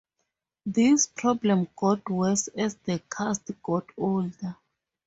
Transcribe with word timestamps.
This 0.65 1.05
problem 1.05 1.67
got 1.75 2.09
worse 2.09 2.47
as 2.57 2.73
the 2.73 3.03
cast 3.11 3.51
got 3.61 3.85
older. 3.95 4.57